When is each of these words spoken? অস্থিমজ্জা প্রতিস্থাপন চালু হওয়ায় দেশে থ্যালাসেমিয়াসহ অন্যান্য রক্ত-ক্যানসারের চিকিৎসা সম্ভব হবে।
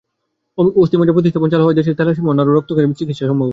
অস্থিমজ্জা 0.81 1.15
প্রতিস্থাপন 1.15 1.49
চালু 1.53 1.63
হওয়ায় 1.63 1.77
দেশে 1.79 1.91
থ্যালাসেমিয়াসহ 1.97 2.31
অন্যান্য 2.33 2.51
রক্ত-ক্যানসারের 2.57 2.97
চিকিৎসা 2.99 3.25
সম্ভব 3.29 3.41
হবে। 3.43 3.49